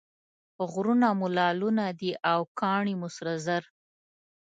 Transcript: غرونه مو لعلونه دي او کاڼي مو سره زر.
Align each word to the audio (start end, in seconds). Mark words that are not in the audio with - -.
غرونه 0.71 1.07
مو 1.19 1.27
لعلونه 1.37 1.83
دي 1.99 2.11
او 2.31 2.39
کاڼي 2.59 2.93
مو 2.99 3.07
سره 3.17 3.33
زر. 3.45 3.63